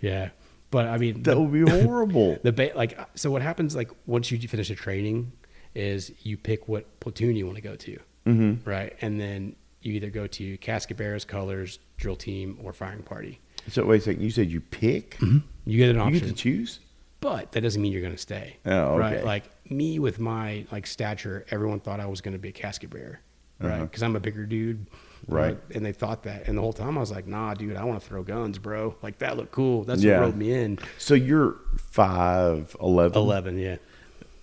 [0.00, 0.30] Yeah,
[0.70, 2.38] but I mean, That the, would be horrible.
[2.42, 5.32] the ba- like so what happens like once you finish a training
[5.78, 8.68] is you pick what platoon you want to go to, mm-hmm.
[8.68, 8.94] right?
[9.00, 13.38] And then you either go to casket bearers, colors, drill team, or firing party.
[13.68, 14.22] so wait a second.
[14.22, 15.18] You said you pick.
[15.20, 16.80] You get an You option get to choose.
[17.20, 18.56] but that doesn't mean you're going to stay.
[18.66, 18.98] Oh, okay.
[19.16, 19.24] Right?
[19.24, 22.90] Like me with my like stature, everyone thought I was going to be a casket
[22.90, 23.20] bearer,
[23.60, 23.80] right?
[23.82, 25.36] Because I'm a bigger dude, Uh-huh.
[25.36, 25.58] Right.
[25.74, 28.00] And they thought that, and the whole time I was like, "Nah, dude, I want
[28.00, 28.94] to throw guns, bro.
[29.02, 29.82] Like that looked cool.
[29.84, 30.18] That's Yeah.
[30.20, 33.18] what roped me in." So you're five eleven.
[33.18, 33.76] Eleven, yeah.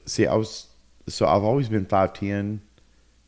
[0.06, 0.68] See, I was
[1.08, 2.62] so I've always been five ten,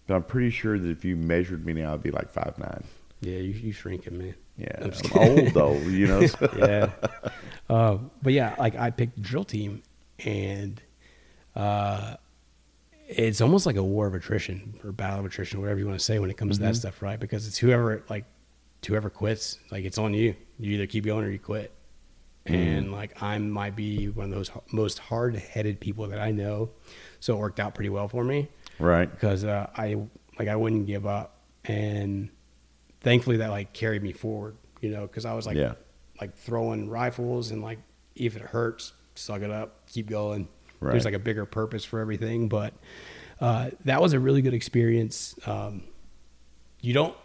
[0.08, 2.84] but I'm pretty sure that if you measured me now, I'd be like five nine.
[3.22, 4.36] Yeah, you you shrinking, man.
[4.58, 6.26] Yeah, I'm I'm old though, you know.
[6.28, 6.92] so- yeah.
[7.70, 9.84] Uh, but yeah, like I picked the drill team,
[10.24, 10.82] and
[11.56, 12.16] uh,
[13.08, 16.04] it's almost like a war of attrition or battle of attrition, whatever you want to
[16.06, 17.20] say when it comes to that stuff, right?
[17.20, 18.26] Because it's whoever like
[18.88, 20.36] whoever quits, like it's on you.
[20.60, 21.72] You either keep going or you quit.
[22.56, 26.70] And like I might be one of those most hard-headed people that I know,
[27.20, 29.10] so it worked out pretty well for me right.
[29.10, 29.98] because uh, I
[30.40, 32.30] like I wouldn't give up, and
[33.02, 35.74] thankfully that like carried me forward, you know, because I was like Yeah.
[36.22, 37.80] like throwing rifles and like
[38.16, 40.48] if it hurts, suck it up, keep going.
[40.80, 40.92] Right.
[40.92, 42.74] There's like a bigger purpose for everything, but
[43.42, 45.36] uh, that was a really good experience.
[45.46, 45.84] Um,
[46.82, 47.16] you don't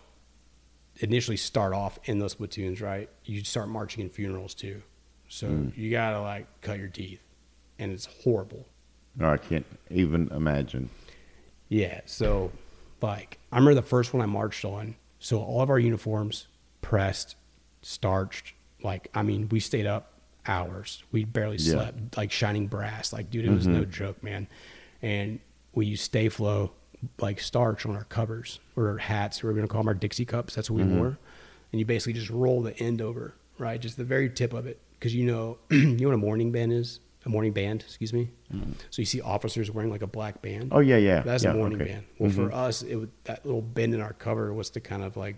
[1.01, 3.09] initially start off in those platoons, right?
[3.25, 4.83] You start marching in funerals too,
[5.33, 5.73] so Mm.
[5.79, 7.23] you gotta like cut your teeth,
[7.79, 8.67] and it's horrible.
[9.17, 10.91] No, I can't even imagine.
[11.71, 12.03] Yeah.
[12.05, 12.53] So,
[13.01, 14.95] like, I remember the first one I marched on.
[15.19, 16.49] So all of our uniforms
[16.83, 17.37] pressed,
[17.81, 18.53] starched.
[18.83, 20.13] Like, I mean, we stayed up
[20.47, 21.03] hours.
[21.13, 21.73] We barely Yeah.
[21.73, 22.17] slept.
[22.17, 23.11] Like shining brass.
[23.13, 24.49] Like, dude, it was no joke, man.
[25.01, 25.41] And
[25.75, 26.73] we used Sta-Flo,
[27.21, 29.43] like starch on our covers or our hats.
[29.43, 30.55] We were gonna call them our Dixie cups.
[30.55, 31.17] That's what we wore.
[31.73, 33.81] And you basically just roll the end over, right?
[33.81, 36.73] Just the very tip of it, because you know, you know what a mourning band
[36.73, 37.01] is.
[37.25, 38.31] A mourning band, excuse me.
[38.91, 40.69] So you see officers wearing like a black band.
[40.73, 41.23] Oh yeah, yeah.
[41.23, 41.93] That's yeah, a mourning okay.
[41.93, 42.05] band.
[42.19, 42.35] Well, Mhm.
[42.35, 45.37] for us, it would, that little bend in our cover was to kind of like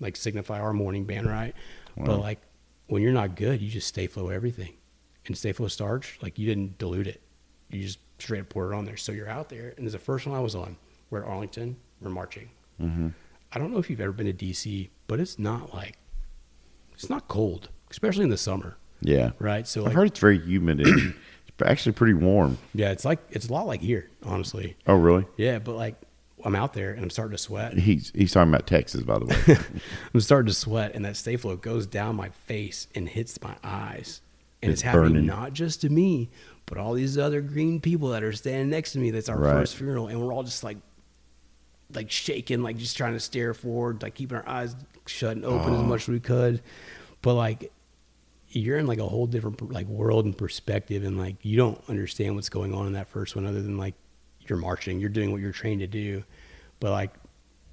[0.00, 1.54] like signify our mourning band, right?
[1.96, 2.40] But like
[2.88, 4.74] when you're not good, you just Sta-Flo everything,
[5.26, 6.18] and Sta-Flo starch.
[6.22, 7.22] Like you didn't dilute it,
[7.70, 8.98] you just straight up pour it on there.
[8.98, 10.76] So you're out there, and it's the first one I was on.
[11.10, 11.76] We're at Arlington.
[12.02, 12.50] We're marching.
[12.82, 13.08] Mm-hmm.
[13.52, 15.98] I don't know if you've ever been to DC, but it's not like
[16.94, 19.32] it's not cold, especially in the summer, Yeah.
[19.38, 19.66] right?
[19.66, 20.80] So I've like, heard it's very humid.
[20.80, 21.14] and
[21.48, 22.58] it's actually pretty warm.
[22.74, 24.76] yeah, it's like it's a lot like here, honestly.
[24.86, 25.24] Oh really?
[25.36, 25.96] Yeah, but like
[26.44, 27.74] I'm out there and I'm starting to sweat.
[27.78, 29.58] He's he's talking about Texas, by the way.
[30.14, 34.20] I'm starting to sweat, and that Sta-Flo goes down my face and hits my eyes.
[34.62, 35.26] And It's it's, happening burning.
[35.26, 36.30] not just to me,
[36.64, 39.10] but all these other green people that are standing next to me.
[39.10, 39.52] That's our Right.
[39.52, 40.78] first funeral, and we're all just like,
[41.94, 44.74] like shaking, like just trying to stare forward, like keeping our eyes
[45.06, 45.84] shut and open as Oh.
[45.84, 46.62] much as we could.
[47.22, 47.70] But like,
[48.48, 52.34] you're in like a whole different like world and perspective, and like you don't understand
[52.34, 53.94] what's going on in that first one, other than like
[54.48, 56.22] you're marching, you're doing what you're trained to do.
[56.80, 57.12] But like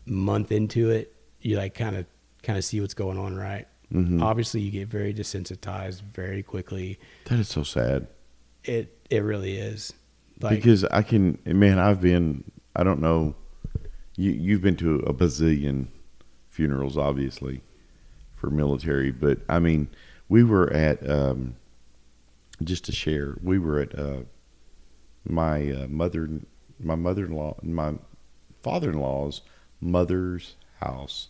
[0.06, 2.06] month into it, you like kind of
[2.42, 3.68] kind of see what's going on, right?
[3.92, 4.22] Mhm.
[4.22, 7.00] Obviously, you get very desensitized very quickly.
[7.26, 8.08] that is so sad.
[8.64, 9.94] It it really is.
[10.42, 12.44] Like because I can, man, I've been,
[12.76, 13.36] I don't know,
[14.18, 15.88] you you've been to a bazillion
[16.50, 17.62] funerals, obviously,
[18.36, 19.88] for military, but I mean,
[20.34, 21.56] we were at um,
[22.64, 24.22] just to share, we were at uh,
[25.30, 26.28] my uh, mother,
[26.80, 27.94] my mother-in-law, my
[28.64, 29.42] father-in-law's
[29.80, 31.28] mother's house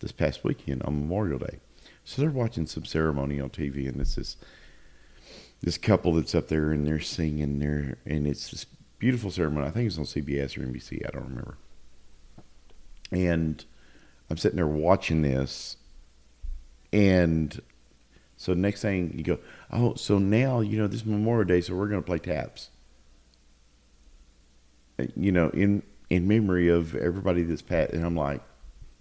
[0.00, 1.60] this past weekend on Memorial Day.
[2.04, 4.36] So they're watching some ceremony on TV, and it's this
[5.60, 8.66] this couple that's up there and they're singing there, and it's this
[8.98, 9.68] beautiful ceremony.
[9.68, 11.06] I think it's on CBS or NBC.
[11.06, 11.58] I don't remember.
[13.12, 13.64] And
[14.28, 15.76] I'm sitting there watching this,
[16.92, 17.62] and
[18.36, 19.38] so next thing you go,
[19.72, 22.70] oh, so now you know this Memorial Day, so we're going to play taps.
[24.98, 28.42] Uh, You know, in in memory of everybody that's pat, and I'm like,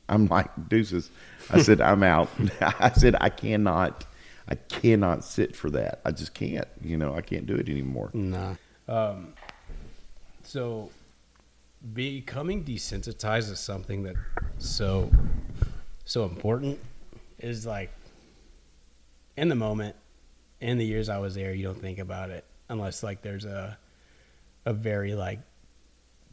[0.10, 1.12] I'm like deuces.
[1.50, 2.30] I said I'm out.
[2.62, 4.06] I said I cannot,
[4.48, 6.02] I cannot sit for that.
[6.06, 6.68] I just can't.
[6.82, 8.10] You know, I can't do it anymore.
[8.14, 8.56] Nah.
[8.88, 9.34] Um,
[10.44, 10.90] so
[11.94, 14.16] becoming desensitized is something that
[14.58, 15.12] so
[16.06, 16.80] so important
[17.40, 17.92] is like
[19.38, 19.96] in the moment
[20.62, 23.78] in the years I was there you don't think about it unless like there's a
[24.66, 25.40] a very like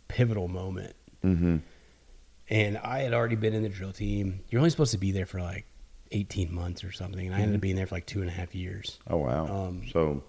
[0.09, 1.59] pivotal moment Mm-hmm.
[2.51, 5.27] and I had already been in the drill team you're only supposed to be there
[5.27, 5.67] for like
[6.11, 8.33] 18 months or something and I ended up being there for like two and a
[8.33, 9.47] half years Oh wow.
[9.47, 10.23] Um, so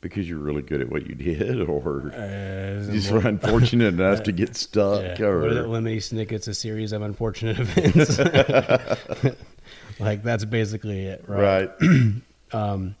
[0.00, 4.32] Because you're really good at what you did, or Uh, just were unfortunate enough to
[4.32, 5.10] get stuck, Yeah.
[5.12, 8.18] What are the or Lemony Snicket's a series of unfortunate events.
[9.98, 11.70] Like that's basically it, right?
[11.80, 12.12] right?
[12.52, 12.96] Um,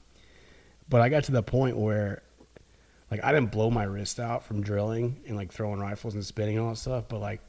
[0.88, 2.22] but I got to the point where,
[3.10, 6.56] like, I didn't blow my wrist out from drilling and like throwing rifles and spinning
[6.56, 7.04] and all that stuff.
[7.08, 7.40] But like,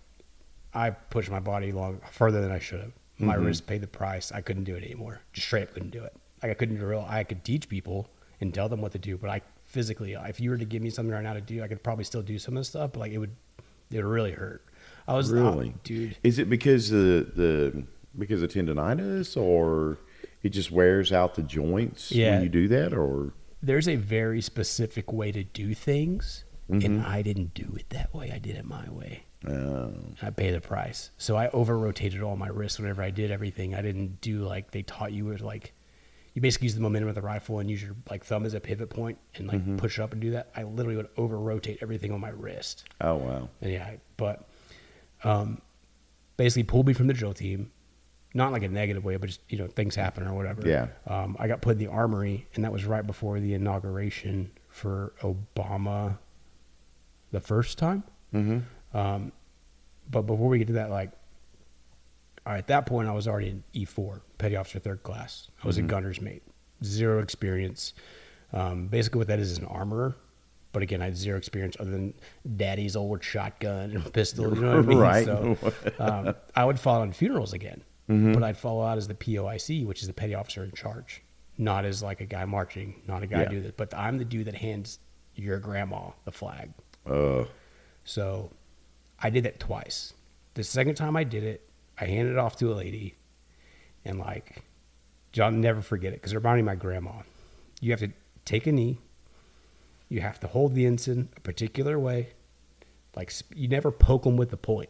[0.74, 2.92] I pushed my body long further than I should have.
[3.20, 3.46] My mm-hmm.
[3.46, 4.32] wrist paid the price.
[4.32, 5.22] I couldn't do it anymore.
[5.34, 6.16] Just straight up couldn't do it.
[6.42, 7.06] Like I couldn't drill.
[7.08, 8.10] I could teach people
[8.42, 10.90] and tell them what to do, but I physically, if you were to give me
[10.90, 12.92] something right now to do, I could probably still do some of the stuff.
[12.94, 13.36] But like, it would,
[13.92, 14.66] it would really hurt.
[15.08, 16.18] I was uh, Really, dude.
[16.24, 17.84] Is it because the the
[18.18, 19.98] because of tendonitis, or
[20.42, 22.32] it just wears out the joints Yeah.
[22.36, 26.86] when you do that, or there's a very specific way to do things, Mm-hmm.
[26.86, 28.32] and I didn't do it that way.
[28.32, 29.24] I did it my way.
[29.46, 29.90] uh,
[30.22, 31.10] I pay the price.
[31.18, 33.76] So I over rotated all my wrists whenever I did everything.
[33.76, 35.74] I didn't do like they taught you with like
[36.34, 38.62] you basically use the momentum of the rifle and use your like thumb as a
[38.62, 39.76] pivot point and like Mm-hmm.
[39.76, 40.52] push up and do that.
[40.56, 42.86] I literally would over rotate everything on my wrist.
[43.02, 44.48] oh wow, And yeah, but
[45.26, 45.62] um,
[46.38, 47.73] basically pulled me from the drill team.
[48.34, 50.68] Not like a negative way, but just you know things happen or whatever.
[50.68, 50.88] Yeah.
[51.08, 55.14] Um, I got put in the armory, and that was right before the inauguration for
[55.22, 56.18] Obama,
[57.32, 58.04] the first time.
[58.34, 58.98] mm-hmm.
[58.98, 59.32] Um,
[60.10, 61.12] but before we get to that, like,
[62.46, 65.50] all right, at that point, I was already in E4, petty officer third class.
[65.64, 66.44] I was a gunner's mate,
[66.84, 67.94] zero experience.
[68.52, 70.16] Um, basically, what that is is an armorer.
[70.74, 72.16] But again, I had zero experience other than
[72.58, 74.56] daddy's old shotgun and pistol.
[74.56, 74.98] You know what I mean?
[75.04, 75.26] Right.
[75.26, 75.58] So
[76.00, 77.84] um, I would fall on funerals again,
[78.34, 81.22] but I'd follow out as the POIC, which is the petty officer in charge,
[81.58, 83.50] not as like a guy marching, not a guy Yeah.
[83.50, 83.74] do this.
[83.76, 85.00] But I'm the dude that hands
[85.36, 86.72] your grandma the flag.
[87.06, 87.46] uh,
[88.04, 88.52] So
[89.20, 90.14] I did that twice.
[90.56, 91.68] The second time I did it,
[92.00, 93.16] I handed it off to a lady,
[94.06, 94.62] and like,
[95.32, 97.12] John never forget it because it reminded me of my grandma.
[97.82, 98.12] You have to
[98.46, 99.00] take a knee.
[100.10, 102.30] You have to hold the ensign a particular way.
[103.16, 104.90] Like you never poke them with the point.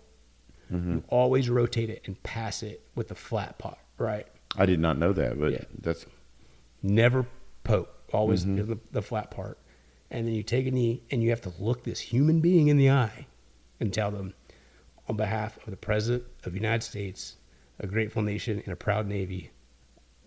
[0.72, 0.92] Mm-hmm.
[0.94, 4.28] You always rotate it and pass it with the flat part, right?
[4.58, 5.64] I did not know that, but Yeah.
[5.82, 6.06] that's
[6.82, 7.26] never
[7.64, 8.70] poke, always mm-hmm.
[8.72, 9.58] the, the flat part.
[10.12, 12.78] And then you take a knee and you have to look this human being in
[12.78, 13.26] the eye
[13.80, 14.34] and tell them,
[15.10, 17.36] on behalf of the President of the United States,
[17.80, 19.52] a grateful nation, and a proud Navy,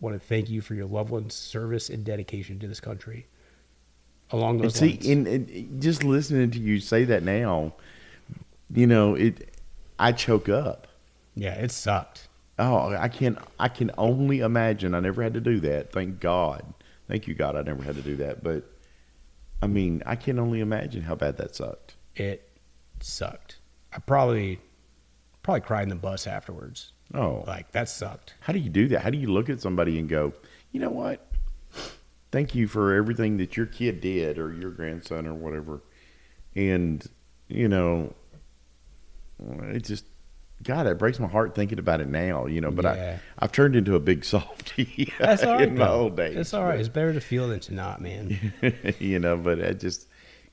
[0.01, 3.27] want to thank you for your loved one's service and dedication to this country.
[4.31, 5.07] Along And those see, lines.
[5.07, 7.73] and, and just listening to you say that now,
[8.75, 9.49] you know, it,
[9.99, 10.87] I choke up.
[11.35, 12.29] yeah, it sucked.
[12.59, 14.95] Oh, I can, I can only imagine.
[14.95, 15.93] I never had to do that.
[15.93, 16.65] Thank God.
[17.09, 17.55] Thank you, God.
[17.55, 18.43] I never had to do that.
[18.43, 18.65] But
[19.63, 21.95] I mean, I can only imagine how bad that sucked.
[22.15, 22.49] It
[23.01, 23.59] sucked.
[23.93, 24.61] I probably
[25.43, 26.93] probably cried in the bus afterwards.
[27.15, 28.35] Oh, Like that sucked.
[28.41, 29.03] how do you do that?
[29.03, 30.33] How do you look at somebody and go,
[30.73, 31.25] you know what?
[32.33, 35.81] Thank you for everything that your kid did or your grandson or whatever.
[36.57, 37.07] And,
[37.49, 38.15] you know,
[39.39, 40.05] it just,
[40.63, 43.19] God, it breaks my heart thinking about it now, you know, but Yeah.
[43.39, 45.69] I, I've turned into a big softy That's all right.
[45.69, 46.37] in my old days.
[46.37, 46.79] It's all right.
[46.81, 48.53] It's better to feel than to not, man.
[48.99, 50.07] you know, but I just,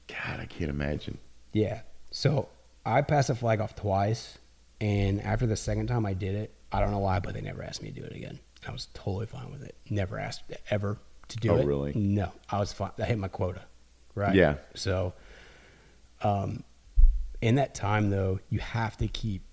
[0.08, 1.17] God, I can't imagine.
[1.54, 1.82] Yeah.
[2.12, 2.50] So
[2.86, 4.38] I passed the flag off twice,
[4.82, 7.63] and after the second time I did it, I don't know why, but they never
[7.63, 8.39] asked me to do it again.
[8.67, 9.76] I was totally fine with it.
[9.89, 10.98] Never asked ever
[11.30, 11.65] to do Oh, it.
[11.65, 11.93] really?
[11.93, 12.91] No, I was fine.
[13.00, 13.62] I hit my quota.
[14.15, 14.36] Right.
[14.36, 14.56] Yeah.
[14.76, 15.13] So,
[16.22, 16.63] um,
[17.43, 19.43] in that time though, you have to keep,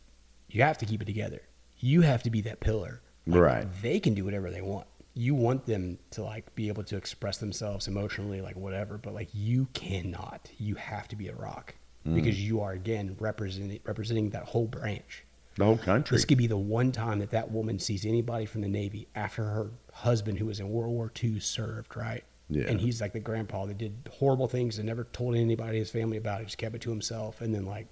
[0.49, 1.43] you have to keep it together.
[1.79, 3.01] You have to be that pillar.
[3.27, 3.67] Like, Right.
[3.83, 4.87] They can do whatever they want.
[5.15, 9.29] You want them to like be able to express themselves emotionally, like whatever, but like
[9.33, 10.51] you cannot.
[10.59, 11.75] You have to be a rock
[12.07, 12.15] Mm.
[12.15, 15.25] because you are again representing representing that whole branch.
[15.57, 16.17] The whole country.
[16.17, 19.45] This could be the one time that that woman sees anybody from the Navy after
[19.45, 22.25] her husband, who was in World War II, served, right?
[22.51, 22.65] Yeah.
[22.69, 26.17] And he's like the grandpa that did horrible things and never told anybody, his family
[26.17, 27.41] about it, just kept it to himself.
[27.41, 27.87] And then, like,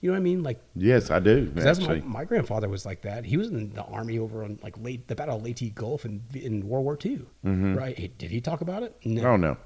[0.00, 0.42] you know what I mean?
[0.42, 1.46] Like, yes, I do.
[1.54, 3.24] that's my, my grandfather was like that.
[3.24, 6.22] He was in the army over on like late the Battle of Leyte Gulf in,
[6.34, 7.96] in World War II, right?
[7.98, 8.96] He- Did he talk about it?
[9.04, 9.20] No.
[9.22, 9.26] Mm-hmm.
[9.26, 9.56] Oh no,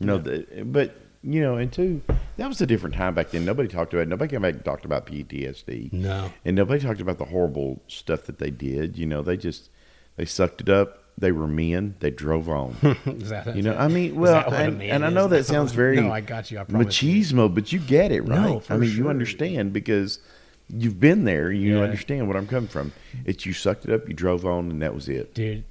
[0.00, 0.18] no.
[0.18, 2.00] The, but you know, and two,
[2.36, 3.44] that was a different time back then.
[3.44, 4.02] Nobody talked about.
[4.02, 4.08] it.
[4.08, 5.92] Nobody came back and talked about PTSD.
[5.92, 6.30] No.
[6.44, 8.96] and nobody talked about the horrible stuff that they did.
[8.96, 9.68] You know, they just
[10.14, 11.02] they sucked it up.
[11.18, 11.94] They were men.
[12.00, 12.76] They drove on.
[13.06, 15.42] That- You know, I mean, well, that what a and, and I know that No.
[15.42, 16.58] sounds very No, I got you.
[16.58, 17.22] I promise you.
[17.22, 18.40] machismo, but you get it, right?
[18.40, 20.18] No, I mean, you understand because
[20.68, 21.50] you've been there.
[21.50, 21.84] You Yeah.
[21.84, 22.92] understand what I'm coming from.
[23.24, 25.34] It's you sucked it up, you drove on, and that was it.
[25.34, 25.64] dude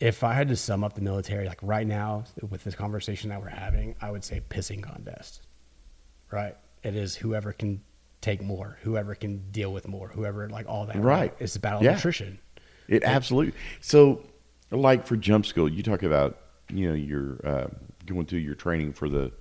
[0.00, 3.40] if i had to sum up the military like right now with this conversation that
[3.40, 5.42] we're having i would say pissing contest
[6.32, 7.80] right it is whoever can
[8.20, 11.32] take more whoever can deal with more whoever like all that Right.
[11.38, 11.92] it's about Yeah.
[11.92, 12.38] nutrition
[12.92, 13.54] It absolutely.
[13.80, 14.22] So,
[14.70, 17.68] like for jump school, you talk about you know you're uh,
[18.04, 19.32] going through your training for the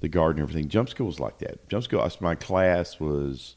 [0.00, 0.68] the guard and everything.
[0.68, 1.68] Jump school was like that.
[1.68, 2.08] Jump school.
[2.20, 3.56] My class was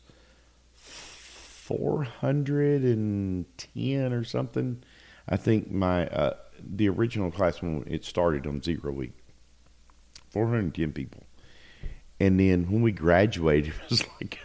[0.73, 4.83] four hundred and ten or something.
[5.29, 9.13] I think my uh, the original class when it started on zero week,
[10.29, 11.23] four hundred and ten people,
[12.23, 14.39] and then when we graduated, it was like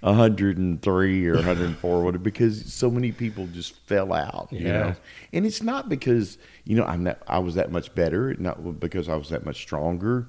[0.00, 4.94] 103 or 104 whatever because so many people just fell out you know?
[5.34, 9.08] And it's not because you know i'm that i was that much better not because
[9.08, 10.28] i was that much stronger.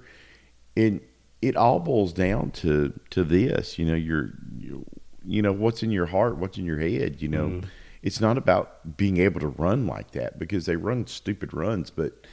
[0.76, 1.00] And
[1.42, 4.86] it all boils down to to this you know you're you,
[5.26, 7.48] you know what's in your heart what's in your head you know?
[7.48, 7.70] Mm-hmm.
[8.04, 12.28] It's not about being able to run like that because they run stupid runs but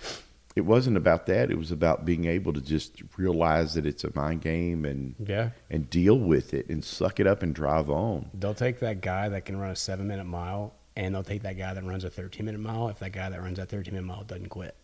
[0.55, 4.11] it wasn't about that it was about being able to just realize that it's a
[4.15, 5.51] mind game and Yeah.
[5.71, 9.29] and deal with it and suck it up and drive on They'll take that guy
[9.31, 12.11] that can run a seven minute mile, and they'll take that guy that runs a
[12.11, 14.77] 13 minute mile if that guy that runs that 13 minute mile doesn't quit.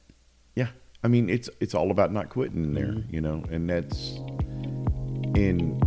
[0.55, 0.69] Yeah,
[1.05, 3.15] I mean it's it's all about not quitting in there, mm-hmm.
[3.15, 4.17] you know, and that's
[5.37, 5.79] and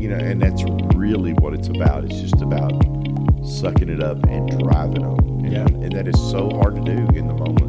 [0.00, 0.62] you know, and that's
[0.94, 2.04] really what it's about.
[2.04, 2.70] It's just about
[3.44, 5.18] sucking it up and driving on.
[5.44, 5.66] And, Yeah.
[5.66, 7.67] and that is so hard to do in the moment.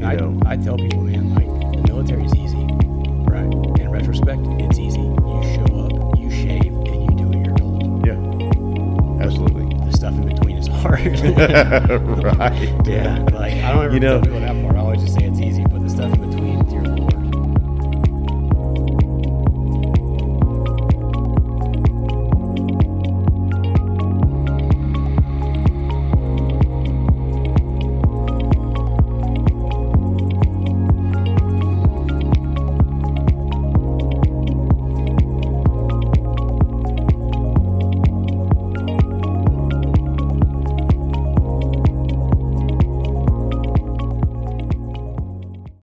[0.00, 3.52] You I, know, I tell people, man, like the military is easy, right?
[3.80, 4.98] In retrospect, it's easy.
[5.00, 8.06] You show up, you shave, and you do what you're told.
[8.06, 11.00] yeah, absolutely, The stuff in between is hard.
[11.04, 12.86] right?
[12.86, 14.76] yeah, like I don't ever You know- tell people that part.
[14.76, 16.29] I always just say it's easy, but the stuff in between.